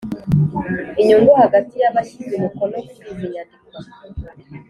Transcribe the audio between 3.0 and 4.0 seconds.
izi nyandiko